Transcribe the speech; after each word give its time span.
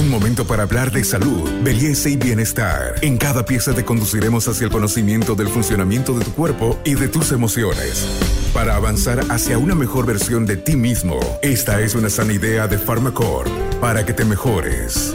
Un 0.00 0.08
momento 0.08 0.46
para 0.46 0.62
hablar 0.62 0.90
de 0.90 1.04
salud, 1.04 1.46
belleza 1.62 2.08
y 2.08 2.16
bienestar. 2.16 2.94
En 3.02 3.18
cada 3.18 3.44
pieza 3.44 3.74
te 3.74 3.84
conduciremos 3.84 4.48
hacia 4.48 4.64
el 4.64 4.70
conocimiento 4.72 5.34
del 5.34 5.48
funcionamiento 5.48 6.18
de 6.18 6.24
tu 6.24 6.32
cuerpo 6.32 6.80
y 6.86 6.94
de 6.94 7.06
tus 7.08 7.32
emociones. 7.32 8.06
Para 8.54 8.76
avanzar 8.76 9.20
hacia 9.28 9.58
una 9.58 9.74
mejor 9.74 10.06
versión 10.06 10.46
de 10.46 10.56
ti 10.56 10.74
mismo, 10.74 11.20
esta 11.42 11.82
es 11.82 11.94
una 11.94 12.08
sana 12.08 12.32
idea 12.32 12.66
de 12.66 12.78
Pharmacore 12.78 13.50
para 13.78 14.06
que 14.06 14.14
te 14.14 14.24
mejores. 14.24 15.14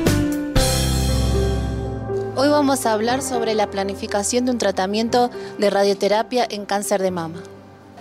Hoy 2.36 2.50
vamos 2.50 2.86
a 2.86 2.94
hablar 2.94 3.24
sobre 3.24 3.56
la 3.56 3.72
planificación 3.72 4.46
de 4.46 4.52
un 4.52 4.60
tratamiento 4.60 5.32
de 5.58 5.72
radioterapia 5.72 6.46
en 6.48 6.68
cáncer 6.68 7.02
de 7.02 7.10
mama. 7.10 7.42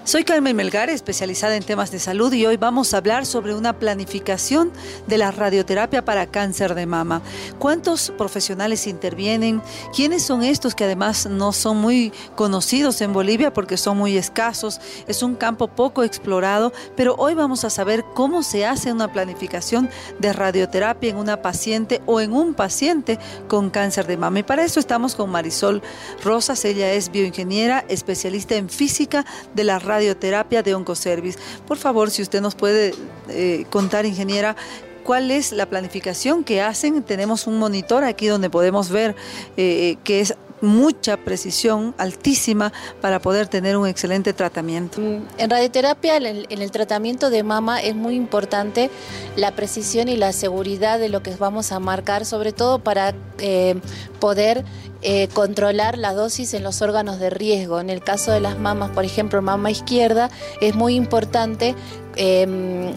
Soy 0.06 0.22
Carmen 0.22 0.54
Melgar, 0.54 0.90
especializada 0.90 1.56
en 1.56 1.62
temas 1.62 1.90
de 1.90 1.98
salud 1.98 2.30
y 2.34 2.44
hoy 2.44 2.58
vamos 2.58 2.92
a 2.92 2.98
hablar 2.98 3.24
sobre 3.24 3.54
una 3.54 3.78
planificación 3.78 4.70
de 5.06 5.16
la 5.16 5.30
radioterapia 5.30 6.04
para 6.04 6.26
cáncer 6.26 6.74
de 6.74 6.84
mama. 6.84 7.22
¿Cuántos 7.58 8.10
profesionales 8.10 8.86
intervienen? 8.86 9.62
¿Quiénes 9.96 10.22
son 10.22 10.42
estos 10.42 10.74
que 10.74 10.84
además 10.84 11.24
no 11.24 11.52
son 11.52 11.78
muy 11.78 12.12
conocidos 12.36 13.00
en 13.00 13.14
Bolivia 13.14 13.54
porque 13.54 13.78
son 13.78 13.96
muy 13.96 14.18
escasos? 14.18 14.78
Es 15.08 15.22
un 15.22 15.36
campo 15.36 15.68
poco 15.68 16.04
explorado, 16.04 16.74
pero 16.96 17.14
hoy 17.16 17.32
vamos 17.32 17.64
a 17.64 17.70
saber 17.70 18.04
cómo 18.12 18.42
se 18.42 18.66
hace 18.66 18.92
una 18.92 19.10
planificación 19.10 19.88
de 20.18 20.34
radioterapia 20.34 21.08
en 21.08 21.16
una 21.16 21.40
paciente 21.40 22.02
o 22.04 22.20
en 22.20 22.34
un 22.34 22.52
paciente 22.52 23.18
con 23.48 23.70
cáncer 23.70 24.06
de 24.06 24.18
mama. 24.18 24.40
Y 24.40 24.42
para 24.42 24.64
eso 24.64 24.80
estamos 24.80 25.14
con 25.14 25.30
Marisol 25.30 25.80
Rosas, 26.22 26.62
ella 26.66 26.92
es 26.92 27.10
bioingeniera, 27.10 27.86
especialista 27.88 28.56
en 28.56 28.68
física 28.68 29.24
de 29.54 29.64
la 29.64 29.78
radioterapia 29.78 29.93
de 29.98 30.74
Oncoservice. 30.74 31.38
Por 31.66 31.76
favor, 31.76 32.10
si 32.10 32.22
usted 32.22 32.40
nos 32.40 32.54
puede 32.54 32.94
eh, 33.28 33.64
contar, 33.70 34.06
ingeniera, 34.06 34.56
cuál 35.04 35.30
es 35.30 35.52
la 35.52 35.66
planificación 35.66 36.42
que 36.42 36.62
hacen. 36.62 37.02
Tenemos 37.02 37.46
un 37.46 37.58
monitor 37.58 38.04
aquí 38.04 38.26
donde 38.26 38.50
podemos 38.50 38.88
ver 38.88 39.14
eh, 39.56 39.96
que 40.02 40.20
es 40.20 40.34
mucha 40.64 41.16
precisión 41.16 41.94
altísima 41.98 42.72
para 43.00 43.20
poder 43.20 43.48
tener 43.48 43.76
un 43.76 43.86
excelente 43.86 44.32
tratamiento. 44.32 45.00
Mm, 45.00 45.22
en 45.38 45.50
radioterapia, 45.50 46.16
en 46.16 46.62
el, 46.62 46.70
tratamiento 46.70 47.30
de 47.30 47.42
mama 47.42 47.80
es 47.80 47.94
muy 47.94 48.14
importante 48.14 48.90
la 49.36 49.52
precisión 49.52 50.08
y 50.08 50.16
la 50.16 50.32
seguridad 50.32 50.98
de 50.98 51.08
lo 51.08 51.22
que 51.22 51.34
vamos 51.36 51.72
a 51.72 51.78
marcar, 51.78 52.24
sobre 52.26 52.52
todo 52.52 52.78
para 52.78 53.14
eh, 53.38 53.76
poder 54.18 54.64
eh, 55.02 55.28
controlar 55.28 55.98
la 55.98 56.14
dosis 56.14 56.54
en 56.54 56.62
los 56.62 56.80
órganos 56.82 57.18
de 57.18 57.30
riesgo. 57.30 57.80
En 57.80 57.90
el 57.90 58.02
caso 58.02 58.32
de 58.32 58.40
las 58.40 58.58
mamas, 58.58 58.90
por 58.90 59.04
ejemplo, 59.04 59.42
mama 59.42 59.70
izquierda, 59.70 60.30
es 60.60 60.74
muy 60.74 60.94
importante 60.94 61.74
em, 62.16 62.92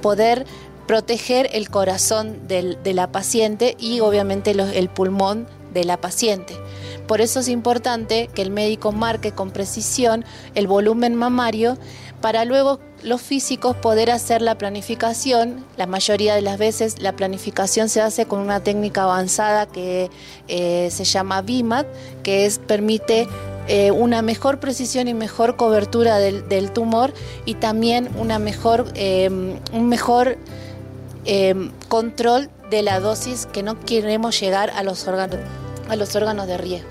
poder 0.00 0.46
proteger 0.86 1.48
el 1.52 1.68
corazón 1.68 2.46
de 2.46 2.94
la 2.94 3.10
paciente 3.10 3.76
y 3.78 3.98
obviamente 4.00 4.52
el 4.52 4.88
pulmón 4.88 5.48
de 5.72 5.84
la 5.84 6.00
paciente. 6.00 6.56
Por 7.06 7.20
eso 7.20 7.40
es 7.40 7.48
importante 7.48 8.28
que 8.34 8.42
el 8.42 8.50
médico 8.50 8.92
marque 8.92 9.32
con 9.32 9.50
precisión 9.50 10.24
el 10.54 10.66
volumen 10.66 11.14
mamario 11.14 11.78
para 12.20 12.44
luego 12.44 12.80
los 13.02 13.22
físicos 13.22 13.76
poder 13.76 14.10
hacer 14.10 14.42
la 14.42 14.58
planificación. 14.58 15.64
La 15.76 15.86
mayoría 15.86 16.34
de 16.34 16.42
las 16.42 16.58
veces 16.58 17.00
la 17.00 17.14
planificación 17.14 17.88
se 17.88 18.00
hace 18.00 18.26
con 18.26 18.40
una 18.40 18.60
técnica 18.60 19.04
avanzada 19.04 19.66
que 19.66 20.10
eh, 20.48 20.88
se 20.90 21.04
llama 21.04 21.42
BIMAT, 21.42 21.86
que 22.22 22.46
es, 22.46 22.58
permite 22.58 23.28
eh, 23.68 23.90
una 23.90 24.22
mejor 24.22 24.60
precisión 24.60 25.08
y 25.08 25.14
mejor 25.14 25.56
cobertura 25.56 26.18
del, 26.18 26.70
tumor 26.72 27.12
y 27.44 27.54
también 27.54 28.08
una 28.18 28.38
mejor, 28.38 28.86
eh, 28.94 29.28
un 29.72 29.88
mejor 29.88 30.38
control 31.88 32.50
de 32.70 32.82
la 32.82 33.00
dosis 33.00 33.46
que 33.46 33.62
no 33.62 33.80
queremos 33.80 34.38
llegar 34.40 34.70
a 34.70 34.82
los 34.82 35.06
órganos 35.06 35.38
a 35.88 35.96
los 35.96 36.16
órganos 36.16 36.46
de 36.46 36.58
riesgo. 36.58 36.88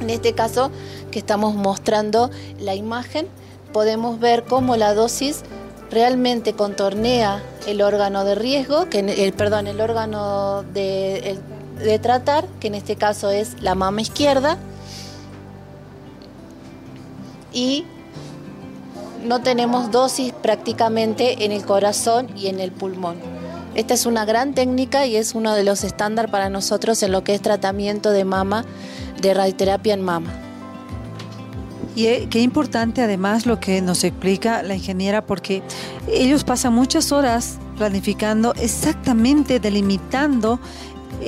En 0.00 0.10
este 0.10 0.32
caso 0.32 0.70
que 1.10 1.18
estamos 1.18 1.54
mostrando 1.54 2.30
la 2.58 2.74
imagen, 2.74 3.28
podemos 3.72 4.18
ver 4.20 4.44
cómo 4.44 4.76
la 4.76 4.94
dosis 4.94 5.42
realmente 5.90 6.54
contornea 6.54 7.42
el 7.66 7.80
órgano 7.82 8.24
de 8.24 8.34
riesgo, 8.34 8.88
que 8.88 8.98
el, 8.98 9.32
perdón, 9.32 9.66
el 9.66 9.80
órgano 9.80 10.64
de, 10.74 11.38
de 11.78 11.98
tratar, 11.98 12.46
que 12.60 12.66
en 12.66 12.74
este 12.74 12.96
caso 12.96 13.30
es 13.30 13.60
la 13.62 13.74
mama 13.74 14.00
izquierda, 14.00 14.58
y 17.52 17.86
no 19.24 19.40
tenemos 19.40 19.90
dosis 19.90 20.32
prácticamente 20.32 21.44
en 21.44 21.52
el 21.52 21.64
corazón 21.64 22.28
y 22.36 22.48
en 22.48 22.60
el 22.60 22.72
pulmón. 22.72 23.16
Esta 23.74 23.94
es 23.94 24.06
una 24.06 24.24
gran 24.24 24.54
técnica 24.54 25.06
y 25.06 25.16
es 25.16 25.34
uno 25.34 25.54
de 25.54 25.64
los 25.64 25.82
estándares 25.82 26.30
para 26.30 26.48
nosotros 26.48 27.02
en 27.02 27.10
lo 27.10 27.24
que 27.24 27.34
es 27.34 27.42
tratamiento 27.42 28.10
de 28.10 28.24
mama, 28.24 28.64
de 29.20 29.34
radioterapia 29.34 29.94
en 29.94 30.02
mama. 30.02 30.30
Y 31.96 32.06
eh, 32.06 32.28
qué 32.28 32.40
importante 32.40 33.02
además 33.02 33.46
lo 33.46 33.60
que 33.60 33.80
nos 33.80 34.04
explica 34.04 34.62
la 34.62 34.74
ingeniera, 34.74 35.26
porque 35.26 35.62
ellos 36.08 36.44
pasan 36.44 36.74
muchas 36.74 37.12
horas 37.12 37.58
planificando 37.76 38.54
exactamente, 38.54 39.60
delimitando 39.60 40.60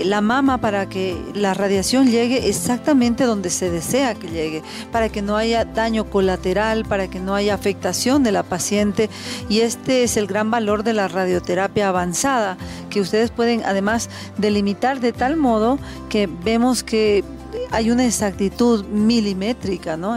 la 0.05 0.21
mama 0.21 0.59
para 0.59 0.89
que 0.89 1.17
la 1.35 1.55
radiación 1.55 2.11
llegue 2.11 2.49
exactamente 2.49 3.25
donde 3.25 3.51
se 3.51 3.71
desea 3.71 4.15
que 4.15 4.29
llegue, 4.29 4.63
para 4.93 5.09
que 5.09 5.23
no 5.23 5.37
haya 5.37 5.65
daño 5.65 6.11
colateral, 6.11 6.85
para 6.85 7.09
que 7.09 7.21
no 7.21 7.35
haya 7.35 7.55
afectación 7.55 8.23
de 8.23 8.33
la 8.33 8.43
paciente. 8.43 9.09
Y 9.49 9.61
este 9.61 10.03
es 10.03 10.17
el 10.17 10.27
gran 10.27 10.51
valor 10.51 10.83
de 10.83 10.93
la 10.93 11.09
radioterapia 11.09 11.89
avanzada, 11.89 12.57
que 12.91 13.01
ustedes 13.01 13.31
pueden 13.31 13.63
además 13.65 14.11
delimitar 14.39 15.01
de 15.01 15.13
tal 15.13 15.37
modo 15.37 15.79
que 16.09 16.27
vemos 16.27 16.83
que 16.83 17.25
hay 17.71 17.91
una 17.91 18.07
exactitud 18.07 18.85
milimétrica, 18.87 19.97
¿no? 19.97 20.17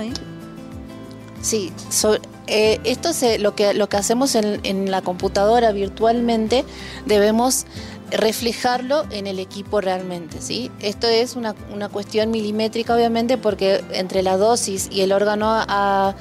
Sí, 1.42 1.72
eh, 2.48 2.80
esto 2.84 3.10
es 3.10 3.40
lo 3.40 3.56
que, 3.56 3.74
lo 3.74 3.88
que 3.88 3.98
hacemos 3.98 4.36
en 4.36 4.92
la 4.92 5.02
computadora 5.02 5.72
virtualmente, 5.72 6.66
debemos 7.06 7.66
reflejarlo 8.12 9.06
en 9.12 9.28
el 9.28 9.40
equipo 9.40 9.82
realmente. 9.82 10.42
¿sí? 10.42 10.72
Esto 10.80 11.08
es 11.08 11.36
una, 11.36 11.54
cuestión 11.90 12.32
milimétrica, 12.32 12.96
obviamente, 12.96 13.38
porque 13.38 13.84
entre 13.92 14.24
la 14.24 14.38
dosis 14.38 14.90
y 14.92 15.02
el 15.02 15.12
órgano 15.12 15.48
a, 15.50 16.16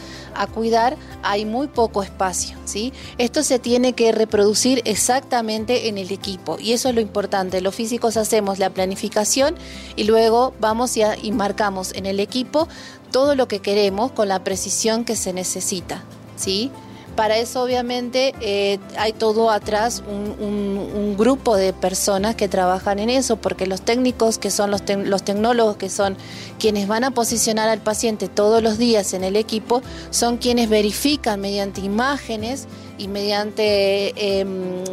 cuidar 0.54 0.96
hay 1.22 1.44
muy 1.44 1.66
poco 1.66 2.02
espacio. 2.02 2.56
¿sí? 2.64 2.92
Esto 3.18 3.42
se 3.42 3.58
tiene 3.58 3.92
que 3.94 4.12
reproducir 4.12 4.82
exactamente 4.84 5.88
en 5.88 5.98
el 5.98 6.12
equipo 6.12 6.58
y 6.60 6.72
eso 6.72 6.88
es 6.88 6.94
lo 6.94 7.00
importante. 7.00 7.60
Los 7.60 7.74
físicos 7.74 8.16
hacemos 8.16 8.58
la 8.58 8.70
planificación 8.70 9.56
y 9.96 10.04
luego 10.04 10.54
vamos 10.60 10.96
y, 10.96 11.02
y 11.22 11.32
marcamos 11.32 11.92
en 11.94 12.06
el 12.06 12.20
equipo 12.20 12.68
todo 13.10 13.34
lo 13.34 13.48
que 13.48 13.60
queremos 13.60 14.12
con 14.12 14.28
la 14.28 14.44
precisión 14.44 15.04
que 15.04 15.16
se 15.16 15.32
necesita. 15.32 16.04
¿sí? 16.36 16.70
Para 17.18 17.36
eso 17.36 17.64
obviamente 17.64 18.32
eh, 18.40 18.78
hay 18.96 19.12
todo 19.12 19.50
atrás 19.50 20.04
un, 20.08 21.16
grupo 21.18 21.56
de 21.56 21.72
personas 21.72 22.36
que 22.36 22.46
trabajan 22.46 23.00
en 23.00 23.10
eso, 23.10 23.34
porque 23.38 23.66
los 23.66 23.82
técnicos, 23.82 24.38
que 24.38 24.52
son 24.52 24.70
los, 24.70 24.84
tecnólogos, 24.84 25.76
que 25.76 25.88
son 25.88 26.16
quienes 26.60 26.86
van 26.86 27.02
a 27.02 27.10
posicionar 27.10 27.68
al 27.68 27.80
paciente 27.80 28.28
todos 28.28 28.62
los 28.62 28.78
días 28.78 29.14
en 29.14 29.24
el 29.24 29.34
equipo, 29.34 29.82
son 30.10 30.36
quienes 30.36 30.68
verifican 30.68 31.40
mediante 31.40 31.80
imágenes 31.80 32.68
y 32.98 33.08
mediante 33.08 34.38
em, 34.38 34.84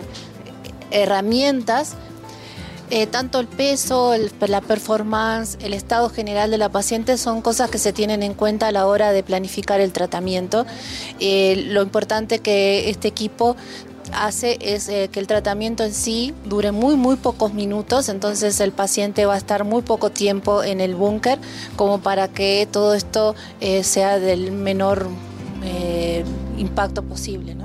herramientas 0.90 1.94
eh, 2.90 3.08
tanto 3.08 3.40
el 3.40 3.48
peso, 3.48 4.14
la 4.48 4.62
performance, 4.62 5.58
el 5.62 5.74
estado 5.74 6.10
general 6.10 6.52
de 6.52 6.58
la 6.58 6.70
paciente 6.70 7.18
son 7.18 7.42
cosas 7.42 7.70
que 7.70 7.78
se 7.78 7.94
tienen 7.94 8.22
en 8.22 8.34
cuenta 8.34 8.68
a 8.68 8.72
la 8.72 8.86
hora 8.86 9.12
de 9.12 9.24
planificar 9.24 9.82
el 9.82 9.92
tratamiento. 9.92 10.66
Eh, 11.20 11.66
lo 11.68 11.82
importante 11.82 12.40
que 12.40 12.90
este 12.90 13.08
equipo 13.08 13.56
hace 14.14 14.60
es 14.62 14.88
eh, 14.88 15.10
que 15.12 15.20
el 15.20 15.26
tratamiento 15.26 15.84
en 15.84 15.94
sí 15.94 16.36
dure 16.46 16.72
muy 16.72 16.96
muy 16.96 17.16
pocos 17.16 17.54
minutos, 17.54 18.08
entonces 18.08 18.60
el 18.60 18.72
paciente 18.72 19.26
va 19.26 19.34
a 19.34 19.38
estar 19.38 19.64
muy 19.64 19.82
poco 19.82 20.12
tiempo 20.12 20.64
en 20.64 20.80
el 20.80 20.94
búnker 20.94 21.40
como 21.76 22.00
para 22.00 22.28
que 22.28 22.68
todo 22.72 22.94
esto 22.94 23.36
sea 23.82 24.20
del 24.20 24.52
menor 24.52 25.08
impacto 26.58 27.02
posible. 27.02 27.56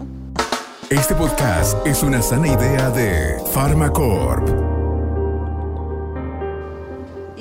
Este 0.90 1.14
podcast 1.14 1.86
es 1.86 2.02
una 2.02 2.20
sana 2.20 2.48
idea 2.48 2.90
de 2.90 3.36
Pharmacorp. 3.52 4.69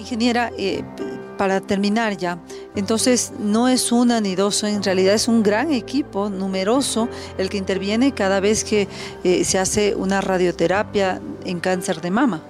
Ingeniera, 0.09 0.51
eh, 0.57 0.83
para 1.37 1.61
terminar 1.61 2.17
ya, 2.17 2.39
entonces 2.75 3.31
no 3.37 3.67
es 3.67 3.91
una 3.91 4.19
ni 4.21 4.33
dos, 4.33 4.63
en 4.63 4.81
realidad 4.81 5.13
es 5.13 5.27
un 5.27 5.43
gran 5.43 5.71
equipo 5.71 6.31
numeroso 6.31 7.07
el 7.37 7.47
que 7.47 7.57
interviene 7.57 8.11
cada 8.11 8.39
vez 8.39 8.63
que 8.63 8.87
eh, 9.23 9.43
se 9.45 9.59
hace 9.59 9.93
una 9.93 10.19
radioterapia 10.19 11.21
en 11.45 11.59
cáncer 11.59 12.01
de 12.01 12.09
mama. 12.09 12.41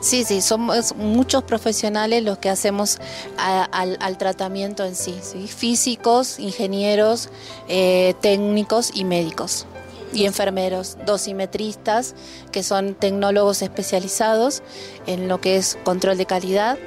Sí, 0.00 0.24
sí, 0.24 0.42
somos 0.42 0.96
muchos 0.96 1.44
profesionales 1.44 2.24
los 2.24 2.38
que 2.38 2.50
hacemos 2.50 2.98
al, 3.38 4.18
tratamiento 4.18 4.84
en 4.84 4.96
sí, 4.96 5.14
físicos, 5.46 6.40
ingenieros, 6.40 7.30
eh, 7.68 8.14
técnicos 8.20 8.90
y 8.92 9.04
médicos. 9.04 9.66
Y 10.14 10.26
enfermeros, 10.26 10.96
dosimetristas, 11.06 12.14
que 12.52 12.62
son 12.62 12.94
tecnólogos 12.94 13.62
especializados 13.62 14.62
en 15.06 15.28
lo 15.28 15.40
que 15.40 15.56
es 15.56 15.78
control 15.84 16.18
de 16.18 16.26
calidad 16.26 16.78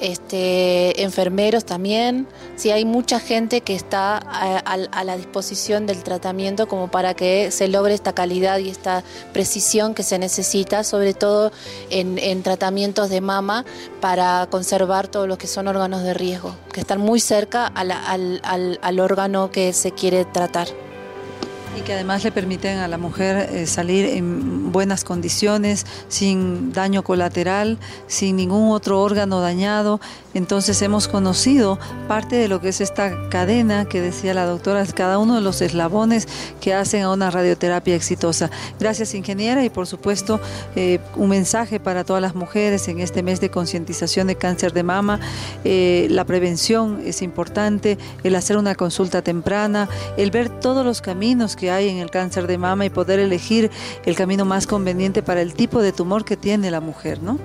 este, 0.00 1.02
enfermeros 1.02 1.64
también. 1.64 2.26
Sí, 2.56 2.70
hay 2.70 2.84
mucha 2.84 3.20
gente 3.20 3.60
que 3.60 3.74
está 3.74 4.16
a, 4.16 5.04
la 5.04 5.16
disposición 5.16 5.86
del 5.86 6.02
tratamiento 6.02 6.68
como 6.68 6.90
para 6.90 7.14
que 7.14 7.50
se 7.50 7.68
logre 7.68 7.94
esta 7.94 8.14
calidad 8.14 8.58
y 8.58 8.70
esta 8.70 9.04
precisión 9.32 9.94
que 9.94 10.02
se 10.02 10.18
necesita, 10.18 10.84
sobre 10.84 11.14
todo 11.14 11.52
en, 11.90 12.42
tratamientos 12.42 13.10
de 13.10 13.20
mama 13.20 13.64
para 14.00 14.46
conservar 14.50 15.08
todos 15.08 15.28
los 15.28 15.36
que 15.36 15.46
son 15.46 15.68
órganos 15.68 16.02
de 16.02 16.14
riesgo, 16.14 16.56
que 16.72 16.80
están 16.80 17.00
muy 17.00 17.20
cerca 17.20 17.66
al 17.66 19.00
órgano 19.00 19.50
que 19.50 19.72
se 19.72 19.92
quiere 19.92 20.24
tratar. 20.24 20.68
Y 21.76 21.82
que 21.82 21.94
además 21.94 22.24
le 22.24 22.32
permiten 22.32 22.78
a 22.78 22.88
la 22.88 22.98
mujer 22.98 23.48
eh, 23.52 23.66
salir 23.66 24.04
en 24.06 24.72
buenas 24.72 25.04
condiciones, 25.04 25.86
sin 26.08 26.72
daño 26.72 27.02
colateral, 27.02 27.78
sin 28.06 28.36
ningún 28.36 28.72
otro 28.72 29.00
órgano 29.00 29.40
dañado. 29.40 30.00
Entonces 30.34 30.80
hemos 30.82 31.08
conocido 31.08 31.78
parte 32.06 32.36
de 32.36 32.48
lo 32.48 32.60
que 32.60 32.68
es 32.68 32.80
esta 32.80 33.28
cadena 33.30 33.84
que 33.84 34.00
decía 34.00 34.34
la 34.34 34.44
doctora, 34.44 34.84
cada 34.86 35.18
uno 35.18 35.34
de 35.34 35.40
los 35.40 35.60
eslabones 35.60 36.28
que 36.60 36.74
hacen 36.74 37.02
a 37.02 37.12
una 37.12 37.30
radioterapia 37.30 37.94
exitosa. 37.94 38.50
Gracias 38.78 39.14
ingeniera 39.14 39.64
y 39.64 39.70
por 39.70 39.86
supuesto 39.86 40.40
eh, 40.76 41.00
un 41.16 41.30
mensaje 41.30 41.80
para 41.80 42.04
todas 42.04 42.22
las 42.22 42.34
mujeres 42.34 42.86
en 42.88 43.00
este 43.00 43.22
mes 43.22 43.40
de 43.40 43.50
concientización 43.50 44.26
de 44.26 44.36
cáncer 44.36 44.72
de 44.72 44.82
mama. 44.82 45.20
Eh, 45.64 46.06
la 46.10 46.24
prevención 46.24 47.02
es 47.04 47.22
importante, 47.22 47.98
el 48.22 48.36
hacer 48.36 48.56
una 48.56 48.74
consulta 48.74 49.22
temprana, 49.22 49.88
el 50.16 50.30
ver 50.30 50.48
todos 50.48 50.84
los 50.84 51.00
caminos 51.00 51.56
que 51.60 51.70
hay 51.70 51.90
en 51.90 51.98
el 51.98 52.10
cáncer 52.10 52.46
de 52.46 52.56
mama 52.56 52.86
y 52.86 52.90
poder 52.90 53.20
elegir 53.20 53.70
el 54.06 54.16
camino 54.16 54.46
más 54.46 54.66
conveniente 54.66 55.22
para 55.22 55.42
el 55.42 55.52
tipo 55.52 55.82
de 55.82 55.92
tumor 55.92 56.24
que 56.24 56.38
tiene 56.38 56.70
la 56.70 56.80
mujer, 56.80 57.22
¿no? 57.22 57.38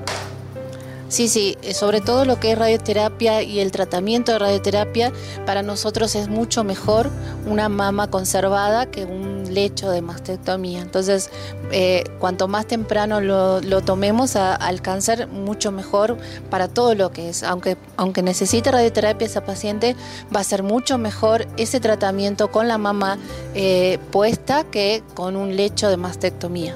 Sí, 1.15 1.29
sí, 1.29 1.57
eh, 1.61 1.73
sobre 1.73 2.01
todo 2.01 2.25
lo 2.25 2.41
que 2.41 2.51
es 2.51 2.57
radioterapia 2.57 3.41
y 3.41 3.61
el 3.61 3.71
tratamiento 3.71 4.33
de 4.33 4.39
radioterapia, 4.39 5.13
para 5.45 5.63
nosotros 5.63 6.13
es 6.13 6.27
mucho 6.27 6.65
mejor 6.65 7.09
una 7.47 7.69
mama 7.69 8.09
conservada 8.09 8.87
que 8.87 9.05
un 9.05 9.45
lecho 9.53 9.89
de 9.89 10.01
mastectomía. 10.01 10.81
Entonces, 10.81 11.29
eh, 11.71 12.03
cuanto 12.19 12.49
más 12.49 12.67
temprano 12.67 13.21
lo, 13.21 13.61
tomemos 13.79 14.35
al 14.35 14.81
cáncer, 14.81 15.27
mucho 15.27 15.71
mejor 15.71 16.17
para 16.49 16.67
todo 16.67 16.95
lo 16.95 17.13
que 17.13 17.29
es. 17.29 17.43
Aunque, 17.43 17.77
aunque 17.95 18.21
necesite 18.21 18.69
radioterapia 18.69 19.25
esa 19.25 19.45
paciente, 19.45 19.95
va 20.35 20.41
a 20.41 20.43
ser 20.43 20.63
mucho 20.63 20.97
mejor 20.97 21.47
ese 21.55 21.79
tratamiento 21.79 22.51
con 22.51 22.67
la 22.67 22.77
mama 22.77 23.17
eh, 23.53 23.99
puesta 24.11 24.65
que 24.65 25.01
con 25.13 25.37
un 25.37 25.55
lecho 25.55 25.87
de 25.87 25.95
mastectomía 25.95 26.75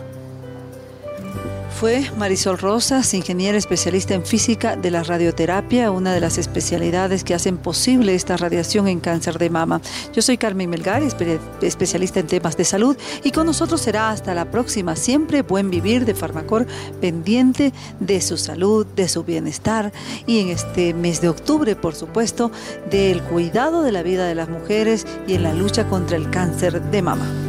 fue 1.69 2.09
Marisol 2.17 2.57
Rosas, 2.57 3.13
ingeniera 3.13 3.57
especialista 3.57 4.13
en 4.13 4.25
física 4.25 4.75
de 4.75 4.91
la 4.91 5.03
radioterapia, 5.03 5.91
una 5.91 6.13
de 6.13 6.19
las 6.19 6.37
especialidades 6.37 7.23
que 7.23 7.33
hacen 7.33 7.57
posible 7.57 8.15
esta 8.15 8.37
radiación 8.37 8.87
en 8.87 8.99
cáncer 8.99 9.37
de 9.37 9.49
mama. 9.49 9.81
Yo 10.13 10.21
soy 10.21 10.37
Carmen 10.37 10.69
Melgar, 10.69 11.03
especialista 11.61 12.19
en 12.19 12.27
temas 12.27 12.57
de 12.57 12.65
salud, 12.65 12.97
y 13.23 13.31
con 13.31 13.45
nosotros 13.45 13.81
será 13.81 14.09
hasta 14.09 14.33
la 14.33 14.51
próxima. 14.51 14.95
Siempre 14.95 15.41
buen 15.41 15.69
vivir 15.69 16.05
de 16.05 16.15
Farmacor, 16.15 16.67
pendiente 16.99 17.73
de 17.99 18.21
su 18.21 18.37
salud, 18.37 18.85
de 18.85 19.07
su 19.07 19.23
bienestar, 19.23 19.91
y 20.27 20.39
en 20.39 20.49
este 20.49 20.93
mes 20.93 21.21
de 21.21 21.29
octubre, 21.29 21.75
por 21.75 21.95
supuesto, 21.95 22.51
del 22.89 23.21
cuidado 23.23 23.83
de 23.83 23.91
la 23.91 24.03
vida 24.03 24.27
de 24.27 24.35
las 24.35 24.49
mujeres 24.49 25.07
y 25.27 25.35
en 25.35 25.43
la 25.43 25.53
lucha 25.53 25.87
contra 25.87 26.17
el 26.17 26.29
cáncer 26.29 26.81
de 26.81 27.01
mama. 27.01 27.48